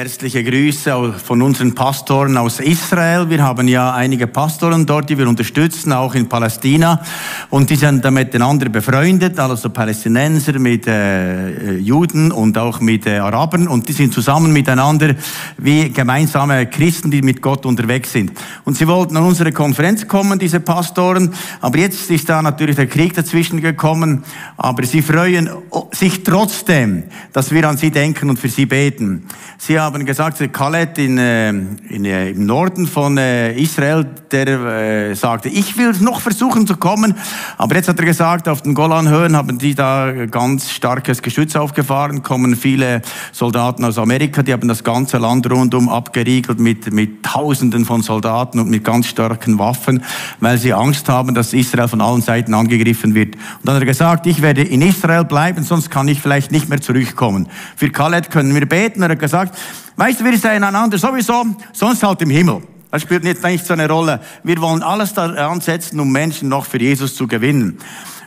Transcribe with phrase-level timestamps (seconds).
[0.00, 3.28] Herzliche Grüße von unseren Pastoren aus Israel.
[3.28, 7.02] Wir haben ja einige Pastoren dort, die wir unterstützen, auch in Palästina.
[7.50, 13.18] Und die sind da miteinander befreundet, also Palästinenser mit äh, Juden und auch mit äh,
[13.18, 13.68] Arabern.
[13.68, 15.16] Und die sind zusammen miteinander
[15.58, 18.32] wie gemeinsame Christen, die mit Gott unterwegs sind.
[18.64, 21.34] Und sie wollten an unsere Konferenz kommen, diese Pastoren.
[21.60, 24.24] Aber jetzt ist da natürlich der Krieg dazwischen gekommen.
[24.56, 25.50] Aber sie freuen
[25.92, 27.02] sich trotzdem,
[27.34, 29.26] dass wir an sie denken und für sie beten.
[29.58, 35.48] Sie gesagt, Khaled in, äh, in, äh, im Norden von äh, Israel, der äh, sagte,
[35.48, 37.14] ich will noch versuchen zu kommen,
[37.58, 42.22] aber jetzt hat er gesagt, auf den Golanhöhen haben die da ganz starkes Geschütz aufgefahren,
[42.22, 47.84] kommen viele Soldaten aus Amerika, die haben das ganze Land rundum abgeriegelt mit, mit Tausenden
[47.84, 50.02] von Soldaten und mit ganz starken Waffen,
[50.40, 53.34] weil sie Angst haben, dass Israel von allen Seiten angegriffen wird.
[53.34, 56.68] Und dann hat er gesagt, ich werde in Israel bleiben, sonst kann ich vielleicht nicht
[56.68, 57.48] mehr zurückkommen.
[57.76, 59.02] Für Khaled können wir beten.
[59.02, 59.58] Er hat gesagt,
[59.96, 62.62] Weißt du, wir sind einander sowieso, sonst halt im Himmel.
[62.90, 64.20] Das spielt jetzt nicht so eine Rolle.
[64.42, 67.78] Wir wollen alles daran setzen, um Menschen noch für Jesus zu gewinnen.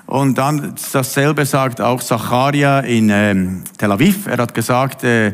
[0.06, 4.28] Und dann dasselbe sagt auch Zacharia in ähm, Tel Aviv.
[4.28, 5.34] Er hat gesagt, äh,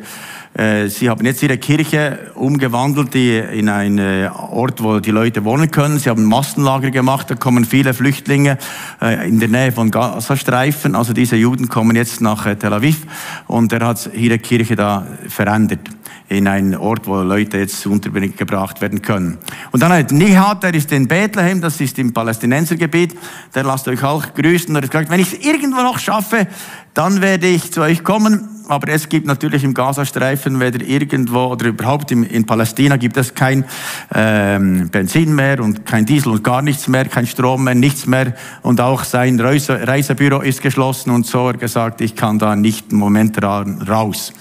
[0.54, 5.70] äh, sie haben jetzt ihre Kirche umgewandelt in einen äh, Ort, wo die Leute wohnen
[5.70, 6.00] können.
[6.00, 8.58] Sie haben Massenlager gemacht, da kommen viele Flüchtlinge
[9.02, 10.96] äh, in der Nähe von Gazastreifen.
[10.96, 13.06] Also diese Juden kommen jetzt nach Tel Aviv
[13.48, 15.99] und er hat ihre Kirche da verändert
[16.30, 19.40] in einen Ort, wo Leute jetzt untergebracht werden können.
[19.72, 23.18] Und dann hat Nihat, der ist in Bethlehem, das ist im Palästinensergebiet,
[23.56, 24.74] der lasst euch auch grüßen.
[24.76, 26.48] Er hat gesagt, wenn ich es irgendwo noch schaffe,
[26.94, 28.48] dann werde ich zu euch kommen.
[28.68, 33.34] Aber es gibt natürlich im Gazastreifen weder irgendwo oder überhaupt in, in Palästina gibt es
[33.34, 33.66] kein
[34.14, 38.36] ähm, Benzin mehr und kein Diesel und gar nichts mehr, kein Strom mehr, nichts mehr.
[38.62, 42.92] Und auch sein Reise, Reisebüro ist geschlossen und so er gesagt, ich kann da nicht
[42.92, 44.34] im Moment raus.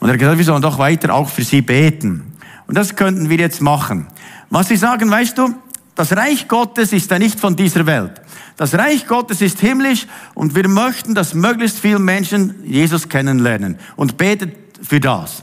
[0.00, 2.32] Und er hat gesagt, wir sollen doch weiter auch für sie beten.
[2.66, 4.06] Und das könnten wir jetzt machen.
[4.48, 5.54] Was sie sagen, weißt du,
[5.94, 8.20] das Reich Gottes ist ja nicht von dieser Welt.
[8.56, 14.16] Das Reich Gottes ist himmlisch und wir möchten, dass möglichst viele Menschen Jesus kennenlernen und
[14.16, 15.42] betet für das.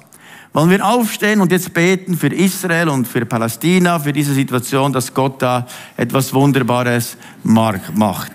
[0.53, 5.13] Wollen wir aufstehen und jetzt beten für Israel und für Palästina, für diese Situation, dass
[5.13, 8.31] Gott da etwas Wunderbares macht.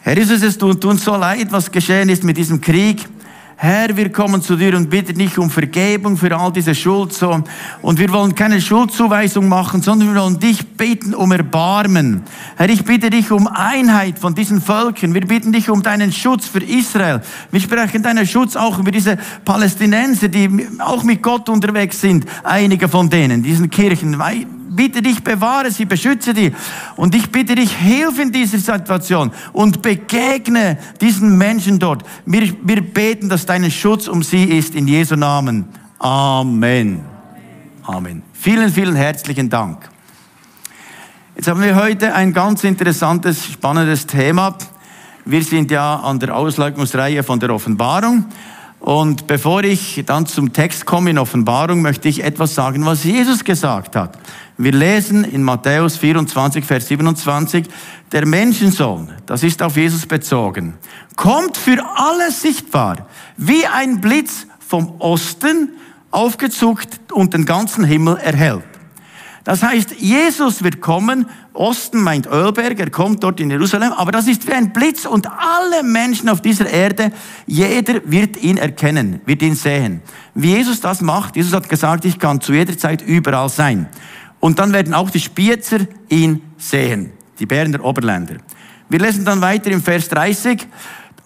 [0.00, 3.08] Herr Jesus, es tut uns so leid, was geschehen ist mit diesem Krieg.
[3.56, 7.12] Herr, wir kommen zu dir und bitten dich um Vergebung für all diese Schuld.
[7.12, 7.42] So.
[7.82, 12.22] Und wir wollen keine Schuldzuweisung machen, sondern wir wollen dich bitten um Erbarmen.
[12.56, 15.14] Herr, ich bitte dich um Einheit von diesen Völkern.
[15.14, 17.20] Wir bitten dich um deinen Schutz für Israel.
[17.52, 22.26] Wir sprechen deinen Schutz auch über diese Palästinenser, die auch mit Gott unterwegs sind.
[22.42, 24.18] Einige von denen, diesen Kirchen
[24.74, 26.52] bitte dich, bewahre sie, beschütze die.
[26.96, 32.04] Und ich bitte dich, hilf in dieser Situation und begegne diesen Menschen dort.
[32.26, 35.66] Wir, wir beten, dass dein Schutz um sie ist, in Jesu Namen.
[35.98, 37.04] Amen.
[37.82, 38.22] Amen.
[38.32, 39.88] Vielen, vielen herzlichen Dank.
[41.36, 44.56] Jetzt haben wir heute ein ganz interessantes, spannendes Thema.
[45.24, 48.26] Wir sind ja an der Auslegungsreihe von der Offenbarung.
[48.84, 53.42] Und bevor ich dann zum Text komme in Offenbarung, möchte ich etwas sagen, was Jesus
[53.42, 54.18] gesagt hat.
[54.58, 57.64] Wir lesen in Matthäus 24, Vers 27,
[58.12, 60.74] der Menschensohn, das ist auf Jesus bezogen,
[61.16, 63.08] kommt für alle sichtbar,
[63.38, 65.70] wie ein Blitz vom Osten
[66.10, 68.64] aufgezuckt und den ganzen Himmel erhält.
[69.44, 74.26] Das heißt, Jesus wird kommen, Osten meint Ölberg, er kommt dort in Jerusalem, aber das
[74.26, 77.12] ist wie ein Blitz und alle Menschen auf dieser Erde,
[77.46, 80.00] jeder wird ihn erkennen, wird ihn sehen.
[80.34, 83.86] Wie Jesus das macht, Jesus hat gesagt, ich kann zu jeder Zeit überall sein.
[84.40, 88.36] Und dann werden auch die Spiezer ihn sehen, die Berner Oberländer.
[88.88, 90.66] Wir lesen dann weiter im Vers 30.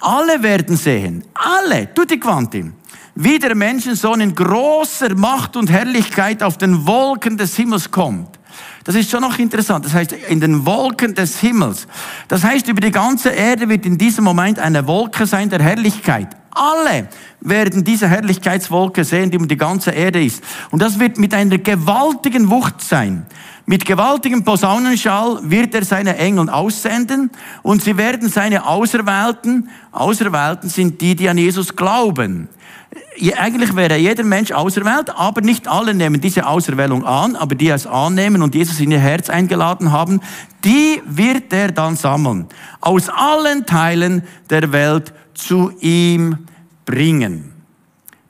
[0.01, 2.73] Alle werden sehen, alle, tutti quanti,
[3.21, 8.39] wie der Menschensohn in großer Macht und Herrlichkeit auf den Wolken des Himmels kommt.
[8.85, 9.85] Das ist schon noch interessant.
[9.85, 11.89] Das heißt, in den Wolken des Himmels.
[12.29, 16.29] Das heißt, über die ganze Erde wird in diesem Moment eine Wolke sein der Herrlichkeit.
[16.53, 17.09] Alle
[17.41, 20.41] werden diese Herrlichkeitswolke sehen, die um die ganze Erde ist.
[20.71, 23.27] Und das wird mit einer gewaltigen Wucht sein.
[23.67, 27.31] Mit gewaltigem Posaunenschall wird er seine Engel aussenden
[27.65, 32.49] und sie werden seine Auserwählten, Auserwählten sind die, die an Jesus glauben.
[33.37, 37.87] Eigentlich wäre jeder Mensch auserwählt, aber nicht alle nehmen diese Auserwählung an, aber die es
[37.87, 40.21] annehmen und Jesus in ihr Herz eingeladen haben,
[40.65, 42.47] die wird er dann sammeln.
[42.81, 46.47] Aus allen Teilen der Welt zu ihm
[46.85, 47.53] bringen.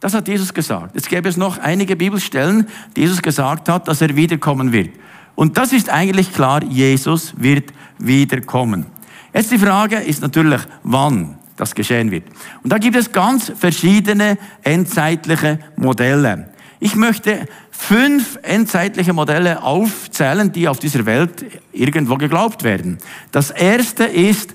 [0.00, 0.94] Das hat Jesus gesagt.
[0.94, 4.90] Jetzt gäbe es noch einige Bibelstellen, die Jesus gesagt hat, dass er wiederkommen wird.
[5.34, 8.86] Und das ist eigentlich klar, Jesus wird wiederkommen.
[9.32, 12.24] Jetzt die Frage ist natürlich, wann das geschehen wird.
[12.62, 16.50] Und da gibt es ganz verschiedene endzeitliche Modelle.
[16.80, 22.98] Ich möchte fünf endzeitliche Modelle aufzählen, die auf dieser Welt irgendwo geglaubt werden.
[23.32, 24.54] Das erste ist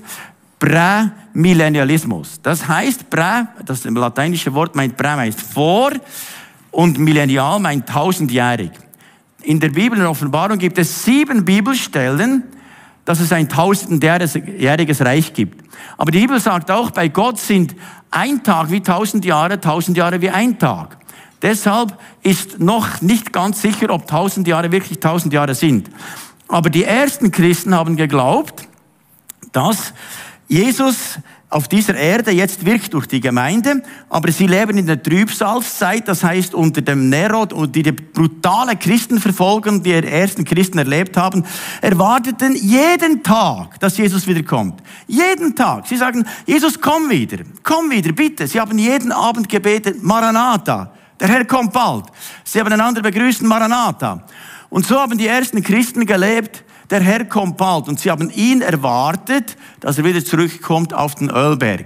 [0.57, 2.39] Prämillennialismus.
[2.41, 5.91] Das heißt, prä, das lateinische Wort meint prä meint vor
[6.71, 8.71] und millennial meint tausendjährig.
[9.41, 12.43] In der Bibel, in Offenbarung gibt es sieben Bibelstellen,
[13.03, 15.62] dass es ein tausendjähriges Reich gibt.
[15.97, 17.75] Aber die Bibel sagt auch, bei Gott sind
[18.11, 20.97] ein Tag wie tausend Jahre, tausend Jahre wie ein Tag.
[21.41, 25.89] Deshalb ist noch nicht ganz sicher, ob tausend Jahre wirklich tausend Jahre sind.
[26.47, 28.67] Aber die ersten Christen haben geglaubt,
[29.51, 29.93] dass
[30.47, 31.19] Jesus
[31.53, 36.23] auf dieser Erde jetzt wirkt durch die Gemeinde, aber sie leben in der Trübsalzeit, das
[36.23, 41.45] heißt unter dem Nero und die brutale Christenverfolgung, die die ersten Christen erlebt haben,
[41.81, 44.81] erwarteten jeden Tag, dass Jesus wiederkommt.
[45.07, 45.87] Jeden Tag.
[45.87, 48.47] Sie sagen, Jesus, komm wieder, komm wieder, bitte.
[48.47, 50.91] Sie haben jeden Abend gebetet, Maranatha.
[51.19, 52.05] Der Herr kommt bald.
[52.43, 54.25] Sie haben einander begrüßt, Maranatha.
[54.69, 57.87] Und so haben die ersten Christen gelebt, der Herr kommt bald.
[57.87, 61.85] Und sie haben ihn erwartet, dass er wieder zurückkommt auf den Ölberg.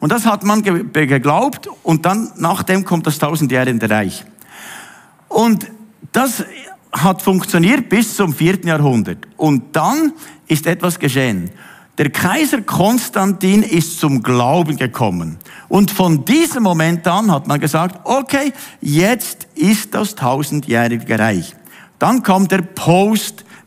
[0.00, 4.24] Und das hat man geglaubt und dann nachdem kommt das tausendjährige Reich.
[5.28, 5.70] Und
[6.10, 6.44] das
[6.92, 9.28] hat funktioniert bis zum vierten Jahrhundert.
[9.36, 10.12] Und dann
[10.46, 11.50] ist etwas geschehen.
[11.98, 15.38] Der Kaiser Konstantin ist zum Glauben gekommen.
[15.68, 21.54] Und von diesem Moment an hat man gesagt, okay, jetzt ist das tausendjährige Reich.
[21.98, 22.62] Dann kommt der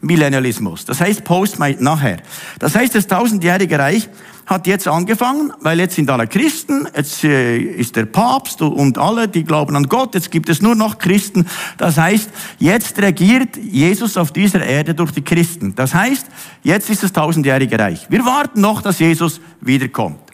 [0.05, 0.85] Postmillennialismus.
[0.85, 2.17] Das heißt, Post meint nachher.
[2.59, 4.07] Das heißt, das tausendjährige Reich
[4.45, 9.27] hat jetzt angefangen, weil jetzt sind alle Christen, jetzt äh, ist der Papst und alle,
[9.27, 11.47] die glauben an Gott, jetzt gibt es nur noch Christen.
[11.79, 12.29] Das heißt,
[12.59, 15.73] jetzt regiert Jesus auf dieser Erde durch die Christen.
[15.73, 16.27] Das heißt,
[16.61, 18.05] jetzt ist das tausendjährige Reich.
[18.09, 20.24] Wir warten noch, dass Jesus wiederkommt.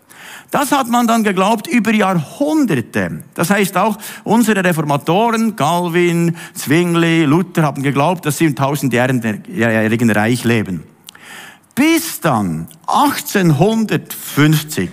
[0.51, 3.24] Das hat man dann geglaubt über Jahrhunderte.
[3.33, 10.44] Das heißt auch, unsere Reformatoren, Calvin, Zwingli, Luther haben geglaubt, dass sie im tausendjährigen Reich
[10.44, 10.83] leben.
[11.74, 14.89] Bis dann 1850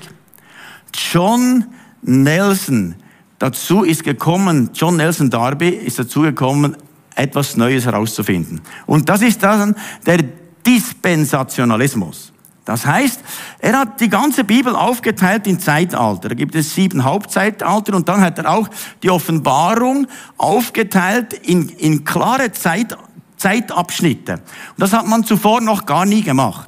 [1.13, 1.67] John
[2.03, 2.95] Nelson
[3.39, 6.77] dazu ist gekommen, John Nelson Darby ist dazu gekommen,
[7.15, 8.61] etwas Neues herauszufinden.
[8.87, 9.75] Und das ist dann
[10.07, 10.23] der
[10.65, 12.33] Dispensationalismus.
[12.69, 13.21] Das heißt,
[13.61, 16.29] er hat die ganze Bibel aufgeteilt in Zeitalter.
[16.29, 18.69] Da gibt es sieben Hauptzeitalter und dann hat er auch
[19.03, 20.07] die Offenbarung
[20.37, 22.95] aufgeteilt in, in klare Zeit,
[23.39, 24.35] Zeitabschnitte.
[24.35, 24.43] Und
[24.77, 26.68] das hat man zuvor noch gar nie gemacht.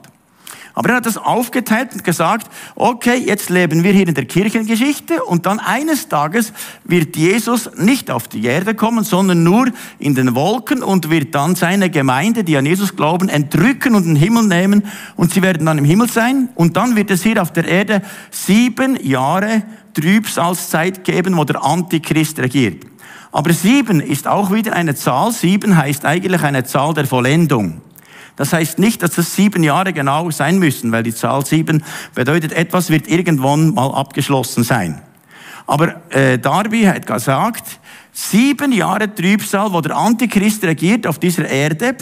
[0.75, 5.25] Aber er hat das aufgeteilt und gesagt, okay, jetzt leben wir hier in der Kirchengeschichte
[5.25, 6.53] und dann eines Tages
[6.85, 9.69] wird Jesus nicht auf die Erde kommen, sondern nur
[9.99, 14.15] in den Wolken und wird dann seine Gemeinde, die an Jesus glauben, entrücken und in
[14.15, 14.85] den Himmel nehmen
[15.17, 18.03] und sie werden dann im Himmel sein und dann wird es hier auf der Erde
[18.31, 19.63] sieben Jahre
[19.95, 22.85] Trübsalzeit geben, wo der Antichrist regiert.
[23.33, 25.33] Aber sieben ist auch wieder eine Zahl.
[25.33, 27.81] Sieben heißt eigentlich eine Zahl der Vollendung.
[28.41, 31.85] Das heißt nicht, dass das sieben Jahre genau sein müssen, weil die Zahl sieben
[32.15, 35.03] bedeutet, etwas wird irgendwann mal abgeschlossen sein.
[35.67, 37.65] Aber äh, Darby hat gesagt,
[38.13, 41.97] sieben Jahre Trübsal, wo der Antichrist regiert auf dieser Erde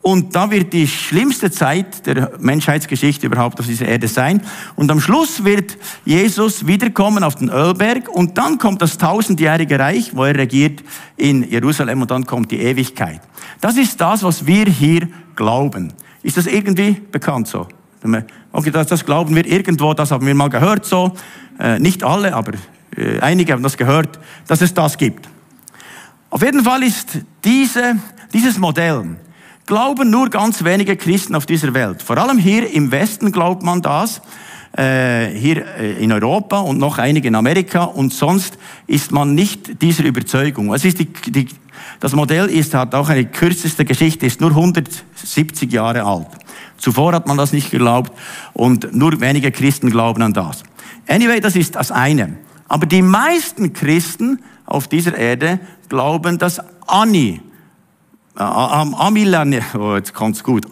[0.00, 4.40] und da wird die schlimmste Zeit der Menschheitsgeschichte überhaupt auf dieser Erde sein.
[4.76, 10.14] Und am Schluss wird Jesus wiederkommen auf den Ölberg und dann kommt das tausendjährige Reich,
[10.14, 10.82] wo er regiert
[11.16, 13.20] in Jerusalem und dann kommt die Ewigkeit.
[13.60, 15.92] Das ist das, was wir hier glauben.
[16.22, 17.66] Ist das irgendwie bekannt so?
[18.52, 21.12] Okay, das, das glauben wir irgendwo, das haben wir mal gehört so.
[21.58, 22.52] Äh, nicht alle, aber
[22.96, 25.28] äh, einige haben das gehört, dass es das gibt.
[26.30, 27.96] Auf jeden Fall ist diese,
[28.32, 29.16] dieses Modell,
[29.68, 32.02] glauben nur ganz wenige Christen auf dieser Welt.
[32.02, 34.22] Vor allem hier im Westen glaubt man das,
[34.72, 39.82] äh, hier äh, in Europa und noch einige in Amerika und sonst ist man nicht
[39.82, 40.72] dieser Überzeugung.
[40.72, 41.48] Es ist die, die,
[42.00, 46.28] das Modell ist, hat auch eine kürzeste Geschichte, ist nur 170 Jahre alt.
[46.78, 48.10] Zuvor hat man das nicht geglaubt
[48.54, 50.62] und nur wenige Christen glauben an das.
[51.06, 52.38] Anyway, das ist das eine.
[52.68, 55.60] Aber die meisten Christen auf dieser Erde
[55.90, 57.42] glauben, dass Anni
[58.38, 58.94] am
[59.74, 60.14] oh, jetzt
[60.44, 60.66] gut.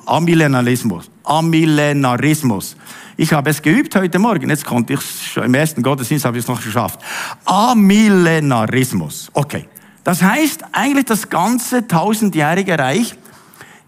[1.25, 2.77] Amillenarismus.
[3.17, 4.51] Ich habe es geübt heute Morgen.
[4.51, 7.01] Jetzt konnte ich im ersten Gottesdienst habe ich es noch geschafft.
[7.45, 9.31] Amillenarismus.
[9.33, 9.69] Okay.
[10.05, 13.17] Das heißt, eigentlich das ganze tausendjährige Reich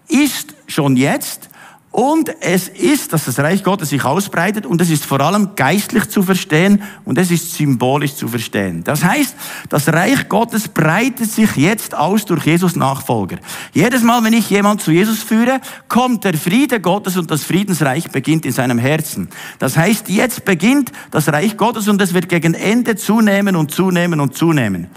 [0.08, 1.48] ist schon jetzt
[1.90, 6.08] und es ist, dass das Reich Gottes sich ausbreitet und es ist vor allem geistlich
[6.10, 8.84] zu verstehen und es ist symbolisch zu verstehen.
[8.84, 9.34] Das heißt,
[9.70, 13.38] das Reich Gottes breitet sich jetzt aus durch Jesus Nachfolger.
[13.72, 18.10] Jedes Mal, wenn ich jemand zu Jesus führe, kommt der Friede Gottes und das Friedensreich
[18.10, 19.28] beginnt in seinem Herzen.
[19.58, 24.20] Das heißt, jetzt beginnt das Reich Gottes und es wird gegen Ende zunehmen und zunehmen
[24.20, 24.88] und zunehmen.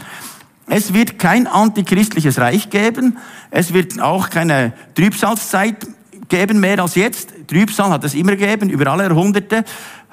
[0.67, 3.17] Es wird kein antichristliches Reich geben.
[3.50, 5.88] Es wird auch keine Trübsalzeit
[6.31, 7.33] geben mehr als jetzt.
[7.47, 9.63] Trübsal hat es immer gegeben, über alle Jahrhunderte.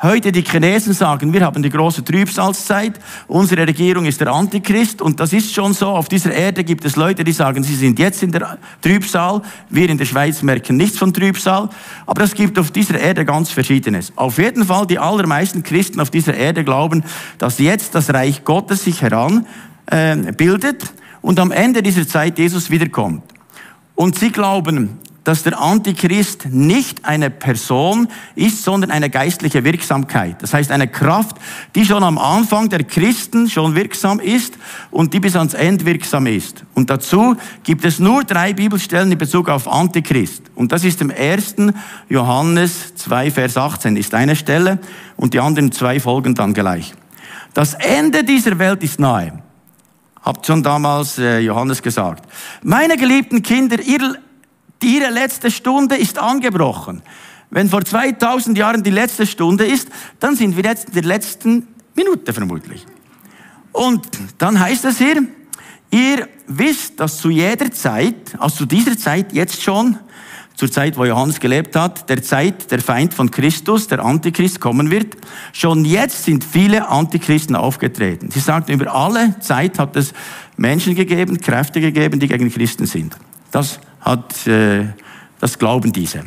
[0.03, 5.19] Heute die Chinesen sagen, wir haben die große Trübsalzeit, unsere Regierung ist der Antichrist und
[5.19, 5.89] das ist schon so.
[5.89, 9.43] Auf dieser Erde gibt es Leute, die sagen, sie sind jetzt in der Trübsal.
[9.71, 11.69] Wir in der Schweiz merken nichts von Trübsal.
[12.07, 14.13] Aber es gibt auf dieser Erde ganz Verschiedenes.
[14.17, 17.05] Auf jeden Fall, die allermeisten Christen auf dieser Erde glauben,
[17.39, 19.47] dass jetzt das Reich Gottes sich heran
[19.87, 20.17] äh,
[21.23, 23.23] und am Ende dieser Zeit Jesus wiederkommt.
[23.95, 24.99] Und sie glauben,
[25.29, 30.43] dass der Antichrist nicht eine Person ist, sondern eine geistliche Wirksamkeit.
[30.43, 31.37] Das heißt eine Kraft,
[31.75, 34.55] die schon am Anfang der Christen schon wirksam ist
[34.91, 36.65] und die bis ans Ende wirksam ist.
[36.73, 40.45] Und dazu gibt es nur drei Bibelstellen in Bezug auf Antichrist.
[40.55, 41.75] Und das ist im ersten
[42.09, 44.79] Johannes 2, Vers 18 ist eine Stelle
[45.19, 46.95] und die anderen zwei folgen dann gleich.
[47.53, 49.43] Das Ende dieser Welt ist nahe.
[50.23, 52.27] Habt schon damals äh, Johannes gesagt.
[52.63, 54.17] Meine geliebten Kinder, ihr
[54.83, 57.03] Ihre letzte Stunde ist angebrochen.
[57.51, 59.89] Wenn vor 2000 Jahren die letzte Stunde ist,
[60.21, 62.85] dann sind wir jetzt in der letzten Minute vermutlich.
[63.73, 64.07] Und
[64.39, 65.23] dann heißt es hier,
[65.91, 69.99] ihr wisst, dass zu jeder Zeit, also zu dieser Zeit jetzt schon,
[70.59, 74.91] zur Zeit, wo Johannes gelebt hat, der Zeit der Feind von Christus, der Antichrist kommen
[74.91, 75.17] wird.
[75.53, 78.33] Schon jetzt sind viele Antichristen aufgetreten.
[78.33, 80.13] Sie sagten, über alle Zeit hat es
[80.57, 83.17] Menschen gegeben, Kräfte gegeben, die gegen Christen sind.
[83.53, 84.87] Das hat, äh,
[85.41, 86.25] das glauben diese.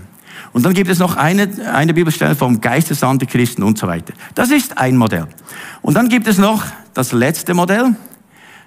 [0.54, 4.14] Und dann gibt es noch eine, eine Bibelstelle vom Christen und so weiter.
[4.36, 5.28] Das ist ein Modell.
[5.82, 6.64] Und dann gibt es noch
[6.94, 7.96] das letzte Modell.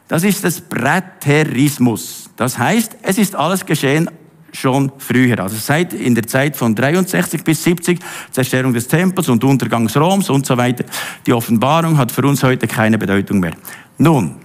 [0.08, 2.30] Das ist das Präterismus.
[2.36, 4.10] Das heißt, es ist alles geschehen
[4.52, 5.40] schon früher.
[5.40, 7.98] Also seit in der Zeit von 63 bis 70,
[8.30, 10.84] Zerstörung des Tempels und Untergangs Roms und so weiter.
[11.26, 13.54] Die Offenbarung hat für uns heute keine Bedeutung mehr.
[13.98, 14.36] Nun,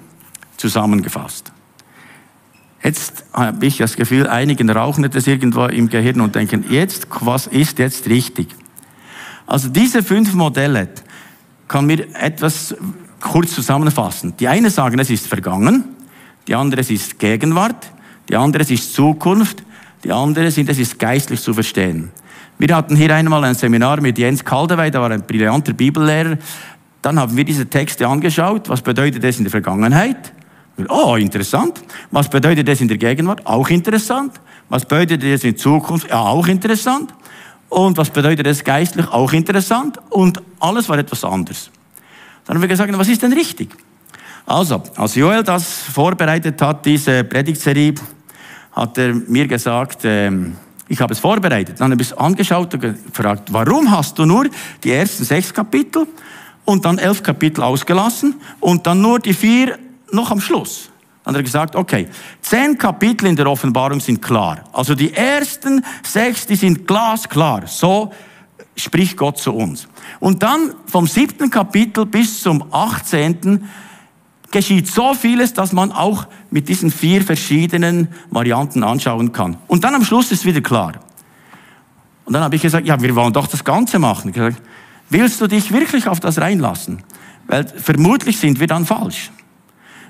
[0.57, 1.51] zusammengefasst.
[2.81, 7.47] Jetzt habe ich das Gefühl, einigen rauchen das irgendwo im Gehirn und denken, jetzt, was
[7.47, 8.47] ist jetzt richtig?
[9.45, 10.87] Also diese fünf Modelle
[11.67, 12.75] kann mir etwas
[13.19, 14.35] kurz zusammenfassen.
[14.39, 15.83] Die eine sagen, es ist vergangen,
[16.47, 17.91] die andere es ist Gegenwart,
[18.29, 19.63] die andere es ist Zukunft,
[20.03, 22.11] die andere sind, es ist geistlich zu verstehen.
[22.57, 26.37] Wir hatten hier einmal ein Seminar mit Jens Kaldewey, der war ein brillanter Bibellehrer.
[27.01, 28.67] Dann haben wir diese Texte angeschaut.
[28.67, 30.33] Was bedeutet es in der Vergangenheit?
[30.87, 31.81] Oh, interessant.
[32.11, 33.45] Was bedeutet das in der Gegenwart?
[33.45, 34.39] Auch interessant.
[34.69, 36.09] Was bedeutet das in Zukunft?
[36.09, 37.13] Ja, auch interessant.
[37.69, 39.07] Und was bedeutet das geistlich?
[39.07, 39.99] Auch interessant.
[40.09, 41.69] Und alles war etwas anders.
[42.45, 43.69] Dann haben wir gesagt, was ist denn richtig?
[44.45, 47.93] Also, als Joel das vorbereitet hat, diese Predigtserie,
[48.71, 50.55] hat er mir gesagt, ähm,
[50.87, 51.79] ich habe es vorbereitet.
[51.79, 54.47] Dann habe ich es angeschaut und gefragt, warum hast du nur
[54.83, 56.07] die ersten sechs Kapitel
[56.65, 59.77] und dann elf Kapitel ausgelassen und dann nur die vier
[60.11, 60.89] noch am Schluss.
[61.23, 62.07] Dann hat er gesagt, okay,
[62.41, 64.63] zehn Kapitel in der Offenbarung sind klar.
[64.73, 67.67] Also die ersten sechs, die sind glasklar.
[67.67, 68.11] So
[68.75, 69.87] spricht Gott zu uns.
[70.19, 73.69] Und dann vom siebten Kapitel bis zum achtzehnten
[74.51, 79.57] geschieht so vieles, dass man auch mit diesen vier verschiedenen Varianten anschauen kann.
[79.67, 80.93] Und dann am Schluss ist wieder klar.
[82.25, 84.31] Und dann habe ich gesagt, ja, wir wollen doch das Ganze machen.
[84.31, 84.61] Gesagt,
[85.09, 87.03] willst du dich wirklich auf das reinlassen?
[87.47, 89.31] Weil vermutlich sind wir dann falsch.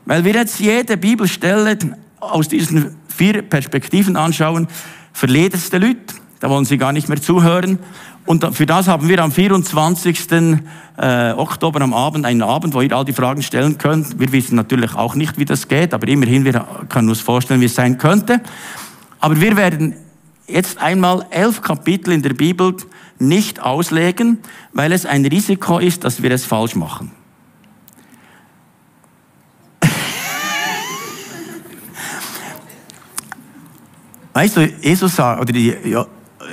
[0.09, 1.77] Weil wir jetzt jede Bibelstelle
[2.19, 4.67] aus diesen vier Perspektiven anschauen,
[5.13, 6.15] verliert es die Leute.
[6.39, 7.77] Da wollen sie gar nicht mehr zuhören.
[8.25, 10.31] Und für das haben wir am 24.
[10.97, 14.19] Äh, Oktober am Abend einen Abend, wo ihr all die Fragen stellen könnt.
[14.19, 17.65] Wir wissen natürlich auch nicht, wie das geht, aber immerhin, wir können uns vorstellen, wie
[17.65, 18.41] es sein könnte.
[19.19, 19.93] Aber wir werden
[20.47, 22.75] jetzt einmal elf Kapitel in der Bibel
[23.19, 24.39] nicht auslegen,
[24.73, 27.11] weil es ein Risiko ist, dass wir es falsch machen.
[34.39, 36.05] Weißt du, Jesus sagt, oder die, ja,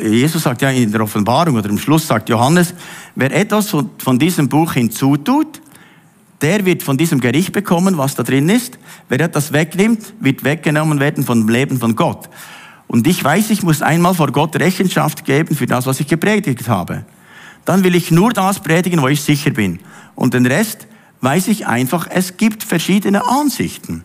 [0.02, 2.74] Jesus sagt ja in der Offenbarung oder im Schluss sagt Johannes,
[3.14, 5.62] wer etwas von, von diesem Buch hinzutut,
[6.40, 8.76] der wird von diesem Gericht bekommen, was da drin ist.
[9.08, 12.28] Wer etwas wegnimmt, wird weggenommen werden vom Leben von Gott.
[12.88, 16.68] Und ich weiß, ich muss einmal vor Gott Rechenschaft geben für das, was ich gepredigt
[16.68, 17.04] habe.
[17.66, 19.78] Dann will ich nur das predigen, wo ich sicher bin.
[20.16, 20.88] Und den Rest
[21.20, 24.02] weiß ich einfach, es gibt verschiedene Ansichten.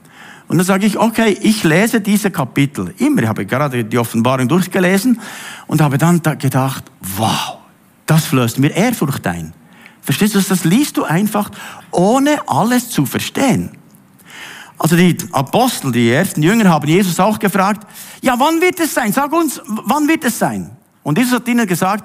[0.51, 3.21] Und dann sage ich, okay, ich lese diese Kapitel immer.
[3.21, 5.17] Ich habe gerade die Offenbarung durchgelesen
[5.65, 7.59] und habe dann gedacht, wow,
[8.05, 9.53] das flößt mir Ehrfurcht ein.
[10.01, 11.51] Verstehst du, das liest du einfach,
[11.91, 13.71] ohne alles zu verstehen.
[14.77, 17.87] Also die Apostel, die ersten Jünger haben Jesus auch gefragt,
[18.21, 19.13] ja, wann wird es sein?
[19.13, 20.69] Sag uns, wann wird es sein?
[21.01, 22.03] Und Jesus hat ihnen gesagt,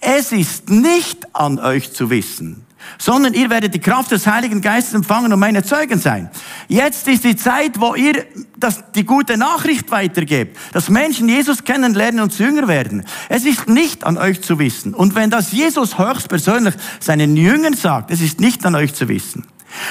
[0.00, 2.64] es ist nicht an euch zu wissen,
[2.98, 6.30] sondern ihr werdet die Kraft des Heiligen Geistes empfangen und meine Zeugen sein.
[6.68, 8.24] Jetzt ist die Zeit, wo ihr
[8.56, 13.04] das, die gute Nachricht weitergebt, dass Menschen Jesus kennenlernen und Jünger werden.
[13.28, 14.94] Es ist nicht an euch zu wissen.
[14.94, 19.46] Und wenn das Jesus höchstpersönlich seinen Jüngern sagt, es ist nicht an euch zu wissen.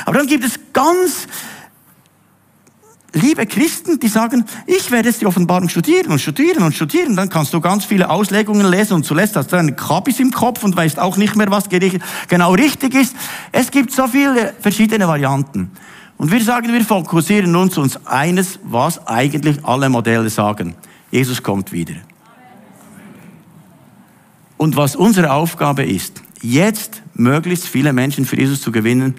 [0.05, 1.27] Aber dann gibt es ganz
[3.13, 7.30] liebe Christen, die sagen, ich werde jetzt die Offenbarung studieren und studieren und studieren, dann
[7.30, 10.75] kannst du ganz viele Auslegungen lesen und zuletzt hast du einen Kabis im Kopf und
[10.75, 13.15] weißt auch nicht mehr, was genau richtig ist.
[13.51, 15.72] Es gibt so viele verschiedene Varianten.
[16.18, 20.75] Und wir sagen, wir fokussieren uns uns eines, was eigentlich alle Modelle sagen.
[21.10, 21.96] Jesus kommt wieder.
[24.58, 29.15] Und was unsere Aufgabe ist, jetzt möglichst viele Menschen für Jesus zu gewinnen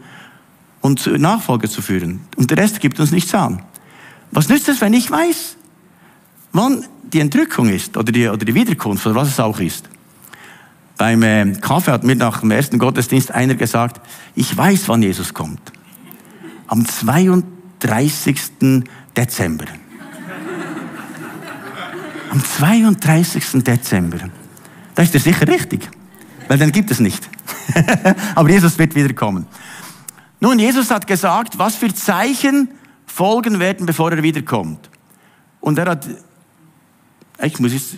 [0.81, 2.21] und Nachfolge zu führen.
[2.37, 3.63] Und der Rest gibt uns nichts an.
[4.33, 5.57] Was nützt es, wenn ich weiß,
[6.53, 9.89] wann die Entrückung ist oder die, oder die Wiederkunft oder was es auch ist?
[10.97, 14.01] Beim äh, Kaffee hat mir nach dem ersten Gottesdienst einer gesagt,
[14.35, 15.61] ich weiß, wann Jesus kommt.
[16.67, 18.41] Am 32.
[19.17, 19.67] Dezember.
[22.31, 23.63] Am 32.
[23.63, 24.19] Dezember.
[24.95, 25.89] Da ist er sicher richtig,
[26.49, 27.29] weil dann gibt es nicht.
[28.35, 29.47] Aber Jesus wird wiederkommen.
[30.41, 32.69] Nun, Jesus hat gesagt, was für Zeichen
[33.13, 34.89] folgen werden, bevor er wiederkommt.
[35.61, 36.09] Und er hat,
[37.43, 37.97] ich muss es,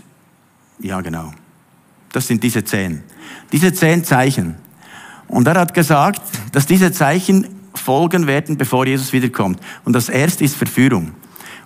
[0.80, 1.33] ja genau,
[2.12, 3.02] das sind diese zehn.
[3.52, 4.56] Diese zehn Zeichen.
[5.28, 6.21] Und er hat gesagt,
[6.52, 9.61] dass diese Zeichen folgen werden, bevor Jesus wiederkommt.
[9.85, 11.12] Und das erste ist Verführung.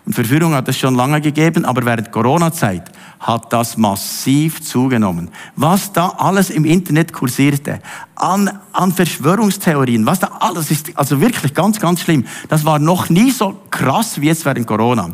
[0.05, 5.31] Und Verführung hat es schon lange gegeben, aber während Corona-Zeit hat das massiv zugenommen.
[5.57, 7.81] Was da alles im Internet kursierte,
[8.15, 12.25] an, an Verschwörungstheorien, was da alles ist, also wirklich ganz, ganz schlimm.
[12.49, 15.11] Das war noch nie so krass wie jetzt während Corona.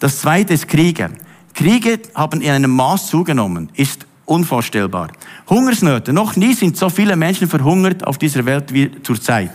[0.00, 1.10] Das zweite ist Kriege.
[1.54, 5.08] Kriege haben in einem Maß zugenommen, ist unvorstellbar.
[5.48, 9.50] Hungersnöte, noch nie sind so viele Menschen verhungert auf dieser Welt wie zurzeit.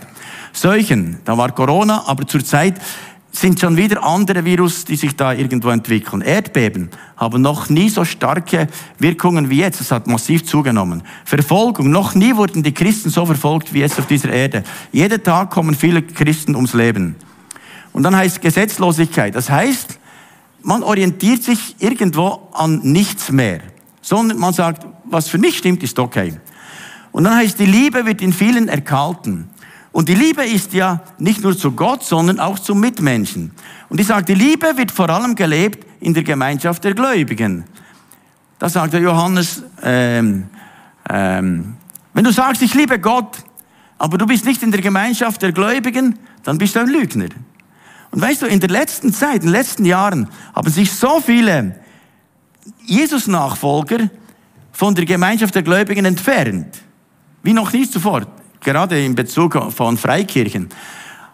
[0.52, 2.80] Seuchen, da war Corona, aber zurzeit
[3.36, 6.22] sind schon wieder andere Virus, die sich da irgendwo entwickeln.
[6.22, 8.68] Erdbeben haben noch nie so starke
[9.00, 9.82] Wirkungen wie jetzt.
[9.82, 11.02] Es hat massiv zugenommen.
[11.26, 11.90] Verfolgung.
[11.90, 14.64] Noch nie wurden die Christen so verfolgt wie jetzt auf dieser Erde.
[14.92, 17.16] Jeden Tag kommen viele Christen ums Leben.
[17.92, 19.34] Und dann heißt Gesetzlosigkeit.
[19.34, 20.00] Das heißt,
[20.62, 23.62] man orientiert sich irgendwo an nichts mehr,
[24.02, 26.36] sondern man sagt, was für mich stimmt, ist okay.
[27.12, 29.50] Und dann heißt, die Liebe wird in vielen erkalten.
[29.94, 33.52] Und die Liebe ist ja nicht nur zu Gott, sondern auch zu Mitmenschen.
[33.90, 37.64] Und ich sage, die Liebe wird vor allem gelebt in der Gemeinschaft der Gläubigen.
[38.58, 40.50] Da sagt der Johannes, ähm,
[41.08, 41.76] ähm,
[42.12, 43.38] wenn du sagst, ich liebe Gott,
[44.00, 47.30] aber du bist nicht in der Gemeinschaft der Gläubigen, dann bist du ein Lügner.
[48.10, 51.80] Und weißt du, in der letzten Zeit, in den letzten Jahren, haben sich so viele
[52.84, 54.10] Jesus-Nachfolger
[54.72, 56.82] von der Gemeinschaft der Gläubigen entfernt.
[57.44, 58.26] Wie noch nie zuvor
[58.64, 60.70] gerade in Bezug von Freikirchen,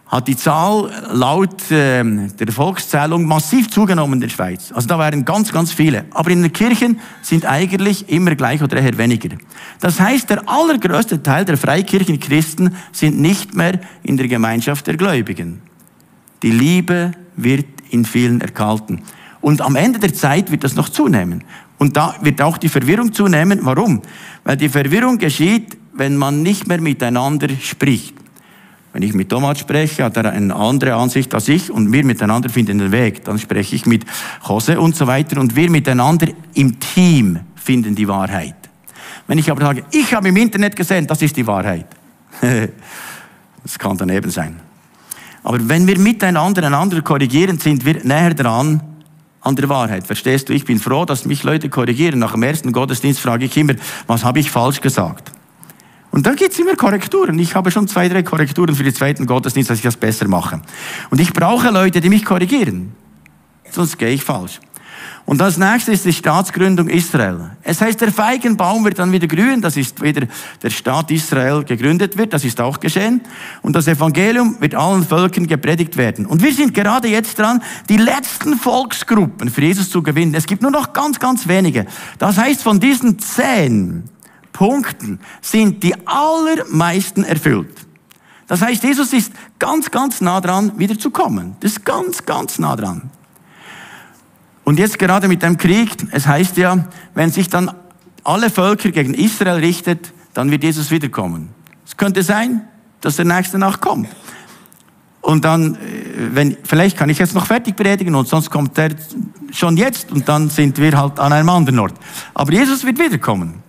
[0.09, 4.71] hat die Zahl laut äh, der Volkszählung massiv zugenommen in der Schweiz.
[4.71, 6.05] Also da waren ganz, ganz viele.
[6.11, 9.37] Aber in den Kirchen sind eigentlich immer gleich oder eher weniger.
[9.79, 15.61] Das heißt, der allergrößte Teil der Freikirchenchristen sind nicht mehr in der Gemeinschaft der Gläubigen.
[16.41, 19.03] Die Liebe wird in vielen erkalten.
[19.41, 21.43] Und am Ende der Zeit wird das noch zunehmen.
[21.77, 23.59] Und da wird auch die Verwirrung zunehmen.
[23.61, 24.01] Warum?
[24.43, 28.15] Weil die Verwirrung geschieht wenn man nicht mehr miteinander spricht.
[28.91, 32.49] Wenn ich mit Thomas spreche, hat er eine andere Ansicht als ich und wir miteinander
[32.49, 33.23] finden den Weg.
[33.23, 34.03] Dann spreche ich mit
[34.47, 38.55] Jose und so weiter und wir miteinander im Team finden die Wahrheit.
[39.27, 41.85] Wenn ich aber sage, ich habe im Internet gesehen, das ist die Wahrheit.
[43.63, 44.59] das kann daneben sein.
[45.43, 48.81] Aber wenn wir miteinander einander korrigieren, sind wir näher dran
[49.41, 50.07] an der Wahrheit.
[50.07, 50.53] Verstehst du?
[50.53, 52.19] Ich bin froh, dass mich Leute korrigieren.
[52.19, 53.75] Nach dem ersten Gottesdienst frage ich immer,
[54.07, 55.31] was habe ich falsch gesagt?
[56.11, 57.37] Und dann gibt's immer Korrekturen.
[57.39, 60.61] Ich habe schon zwei, drei Korrekturen für den zweiten Gottesdienst, dass ich das besser mache.
[61.09, 62.93] Und ich brauche Leute, die mich korrigieren.
[63.69, 64.59] Sonst gehe ich falsch.
[65.25, 67.51] Und das nächste ist die Staatsgründung Israel.
[67.61, 69.61] Es heißt, der Feigenbaum wird dann wieder grün.
[69.61, 70.27] Das ist wieder
[70.63, 72.33] der Staat Israel gegründet wird.
[72.33, 73.21] Das ist auch geschehen.
[73.61, 76.25] Und das Evangelium wird allen Völkern gepredigt werden.
[76.25, 80.33] Und wir sind gerade jetzt dran, die letzten Volksgruppen für Jesus zu gewinnen.
[80.33, 81.85] Es gibt nur noch ganz, ganz wenige.
[82.17, 84.05] Das heißt, von diesen zehn
[84.53, 87.87] Punkten sind die allermeisten erfüllt.
[88.47, 91.55] Das heißt, Jesus ist ganz, ganz nah dran, wieder zu kommen.
[91.59, 93.11] Das ist ganz, ganz nah dran.
[94.63, 97.71] Und jetzt gerade mit dem Krieg, es heißt ja, wenn sich dann
[98.23, 101.49] alle Völker gegen Israel richtet, dann wird Jesus wiederkommen.
[101.85, 102.67] Es könnte sein,
[103.01, 104.09] dass der nächste nachkommt.
[105.21, 105.77] Und dann, äh,
[106.33, 108.89] wenn, vielleicht kann ich jetzt noch fertig predigen und sonst kommt er
[109.51, 111.93] schon jetzt und dann sind wir halt an einem anderen Ort.
[112.33, 113.61] Aber Jesus wird wiederkommen.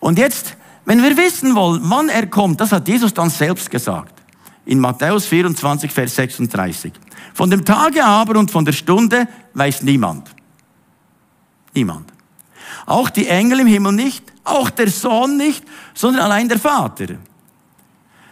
[0.00, 0.56] Und jetzt,
[0.86, 4.14] Wenn wir wissen wollen, wann er kommt, das hat Jesus dann selbst gesagt.
[4.64, 6.92] In Matthäus 24, Vers 36.
[7.34, 10.30] Von dem Tage aber und von der Stunde weiß niemand.
[11.74, 12.12] Niemand.
[12.86, 17.16] Auch die Engel im Himmel nicht, auch der Sohn nicht, sondern allein der Vater.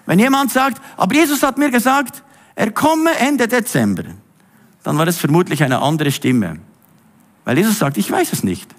[0.06, 2.22] Wenn jemand sagt, aber Jesus hat mir gesagt,
[2.54, 4.04] er komme Ende Dezember,
[4.84, 6.60] dann war es vermutlich eine andere Stimme.
[7.44, 8.72] Weil Jesus sagt, ich weiß es nicht.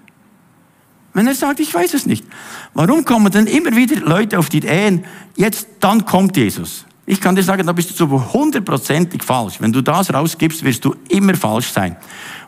[1.16, 2.26] Wenn er sagt, ich weiß es nicht.
[2.74, 5.02] Warum kommen denn immer wieder Leute auf die Ideen,
[5.34, 6.84] jetzt, dann kommt Jesus?
[7.06, 9.54] Ich kann dir sagen, da bist du so hundertprozentig falsch.
[9.58, 11.96] Wenn du das rausgibst, wirst du immer falsch sein.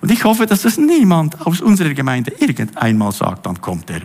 [0.02, 4.02] Und ich hoffe, dass das niemand aus unserer Gemeinde irgendeinmal sagt, dann kommt er.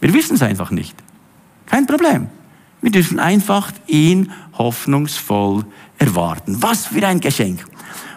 [0.00, 0.96] Wir wissen es einfach nicht.
[1.66, 2.26] Kein Problem.
[2.80, 5.64] Wir dürfen einfach ihn hoffnungsvoll
[5.98, 6.60] erwarten.
[6.60, 7.64] Was für ein Geschenk.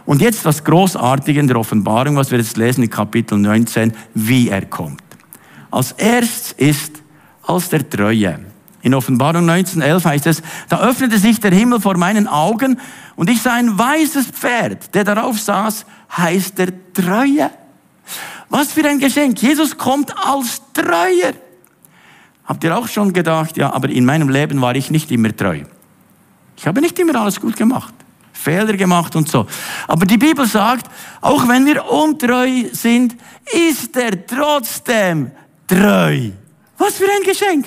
[0.08, 4.50] Und jetzt das Großartige in der Offenbarung, was wir jetzt lesen in Kapitel 19, wie
[4.50, 5.05] er kommt.
[5.76, 7.04] Als erstes ist
[7.44, 8.40] als der Treue.
[8.82, 12.80] In Offenbarung 19.11 heißt es, da öffnete sich der Himmel vor meinen Augen
[13.18, 15.86] und ich sah ein weißes Pferd, der darauf saß,
[16.16, 17.50] heißt der Treue.
[18.48, 19.42] Was für ein Geschenk.
[19.42, 21.34] Jesus kommt als Treuer.
[22.46, 25.64] Habt ihr auch schon gedacht, ja, aber in meinem Leben war ich nicht immer treu.
[26.56, 27.94] Ich habe nicht immer alles gut gemacht.
[28.32, 29.46] Fehler gemacht und so.
[29.90, 33.18] Aber die Bibel sagt, auch wenn wir untreu sind,
[33.52, 35.32] ist er trotzdem
[35.68, 36.32] treu.
[36.78, 37.66] Was für ein Geschenk.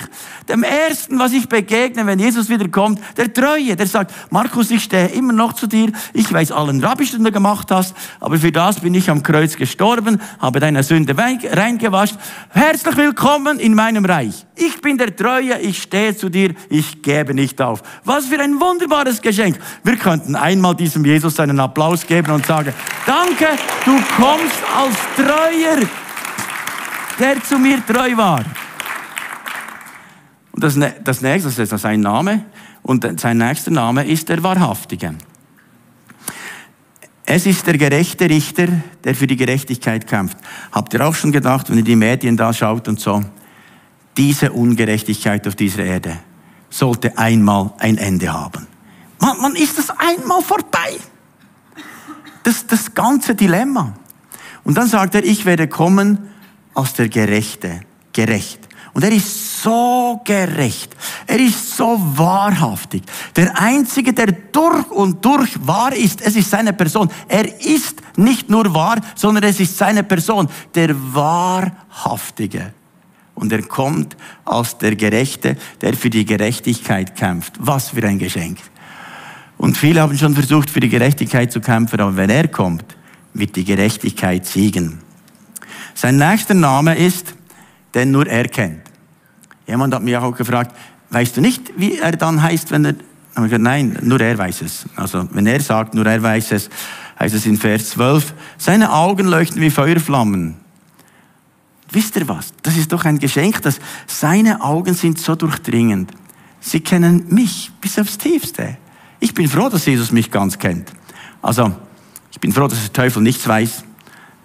[0.51, 5.07] Dem ersten, was ich begegne, wenn Jesus wiederkommt, der Treue, der sagt, Markus, ich stehe
[5.09, 8.81] immer noch zu dir, ich weiß allen Rabbisch, den du gemacht hast, aber für das
[8.81, 12.17] bin ich am Kreuz gestorben, habe deine Sünde reingewascht.
[12.51, 14.45] Herzlich willkommen in meinem Reich.
[14.55, 17.83] Ich bin der Treue, ich stehe zu dir, ich gebe nicht auf.
[18.05, 19.59] Was für ein wunderbares Geschenk.
[19.85, 22.75] Wir könnten einmal diesem Jesus einen Applaus geben und sagen,
[23.07, 23.47] danke,
[23.87, 25.89] du kommst als Treuer,
[27.19, 28.45] der zu mir treu war.
[30.53, 32.45] Und das, das nächste, das ist sein Name.
[32.83, 35.15] Und sein nächster Name ist der Wahrhaftige.
[37.27, 38.69] Es ist der gerechte Richter,
[39.05, 40.39] der für die Gerechtigkeit kämpft.
[40.73, 43.23] Habt ihr auch schon gedacht, wenn ihr die Medien da schaut und so,
[44.17, 46.19] diese Ungerechtigkeit auf dieser Erde
[46.71, 48.67] sollte einmal ein Ende haben.
[49.21, 50.97] Man, man ist das einmal vorbei.
[52.43, 53.93] Das, das ganze Dilemma.
[54.65, 56.31] Und dann sagt er, ich werde kommen
[56.75, 57.81] als der Gerechte,
[58.13, 58.69] gerecht.
[58.93, 60.97] Und er ist so gerecht.
[61.27, 63.03] Er ist so wahrhaftig.
[63.37, 67.09] Der Einzige, der durch und durch wahr ist, es ist seine Person.
[67.29, 70.49] Er ist nicht nur wahr, sondern es ist seine Person.
[70.75, 72.73] Der Wahrhaftige.
[73.35, 77.53] Und er kommt als der Gerechte, der für die Gerechtigkeit kämpft.
[77.61, 78.59] Was für ein Geschenk.
[79.59, 82.85] Und viele haben schon versucht, für die Gerechtigkeit zu kämpfen, aber wenn er kommt,
[83.35, 85.03] wird die Gerechtigkeit siegen.
[85.99, 87.35] Sein nächster Name ist
[87.93, 88.83] den nur er kennt.
[89.67, 90.73] Jemand hat mich auch gefragt,
[91.11, 92.95] weißt du nicht, wie er dann heißt, wenn er,
[93.59, 94.87] nein, nur er weiß es.
[94.95, 96.71] Also, wenn er sagt, nur er weiß es,
[97.19, 100.55] heißt es in Vers 12, seine Augen leuchten wie Feuerflammen.
[101.91, 102.53] Wisst ihr was?
[102.63, 106.13] Das ist doch ein Geschenk, dass seine Augen sind so durchdringend.
[106.61, 108.77] Sie kennen mich bis aufs Tiefste.
[109.19, 110.93] Ich bin froh, dass Jesus mich ganz kennt.
[111.43, 111.75] Also,
[112.31, 113.83] ich bin froh, dass der Teufel nichts weiß,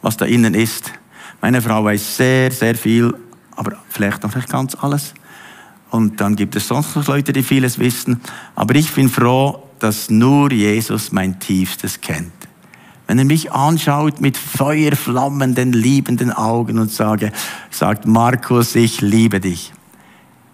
[0.01, 0.91] was da innen ist.
[1.43, 3.13] Meine Frau weiß sehr, sehr viel,
[3.57, 5.13] aber vielleicht noch nicht ganz alles.
[5.89, 8.21] Und dann gibt es sonst noch Leute, die vieles wissen.
[8.55, 12.31] Aber ich bin froh, dass nur Jesus mein Tiefstes kennt.
[13.07, 17.33] Wenn er mich anschaut mit feuerflammenden, liebenden Augen und sage,
[17.69, 19.73] sagt Markus, ich liebe dich.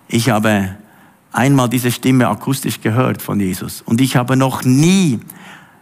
[0.07, 0.75] Ich habe
[1.31, 5.19] einmal diese Stimme akustisch gehört von Jesus und ich habe noch nie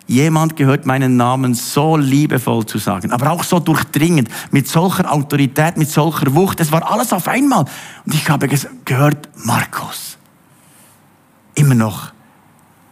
[0.08, 5.76] Jemand gehört meinen Namen so liebevoll zu sagen, aber auch so durchdringend, mit solcher Autorität,
[5.76, 6.62] mit solcher Wucht.
[6.62, 7.66] Es war alles auf einmal.
[8.06, 8.48] Und ich habe
[8.86, 10.18] gehört, Markus.
[11.56, 12.14] Immer noch